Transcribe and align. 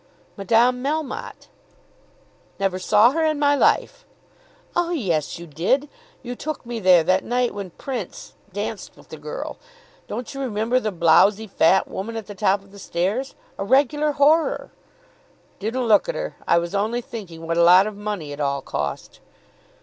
"Madame 0.35 0.81
Melmotte?" 0.83 1.47
"Never 2.59 2.79
saw 2.79 3.11
her 3.11 3.23
in 3.23 3.37
my 3.37 3.55
life." 3.55 4.03
"Oh 4.75 4.89
yes, 4.89 5.37
you 5.37 5.45
did. 5.45 5.87
You 6.23 6.35
took 6.35 6.65
me 6.65 6.79
there 6.79 7.03
that 7.03 7.23
night 7.23 7.53
when 7.53 7.69
Prince 7.69 8.33
danced 8.51 8.97
with 8.97 9.09
the 9.09 9.17
girl. 9.17 9.57
Don't 10.07 10.33
you 10.33 10.41
remember 10.41 10.79
the 10.79 10.91
blowsy 10.91 11.45
fat 11.45 11.87
woman 11.87 12.15
at 12.15 12.25
the 12.25 12.33
top 12.33 12.63
of 12.63 12.71
the 12.71 12.79
stairs; 12.79 13.35
a 13.59 13.63
regular 13.63 14.13
horror?" 14.13 14.71
"Didn't 15.59 15.83
look 15.85 16.09
at 16.09 16.15
her. 16.15 16.35
I 16.47 16.57
was 16.57 16.73
only 16.73 17.01
thinking 17.01 17.45
what 17.45 17.59
a 17.59 17.63
lot 17.63 17.85
of 17.85 17.95
money 17.95 18.31
it 18.31 18.39
all 18.39 18.63
cost." 18.63 19.19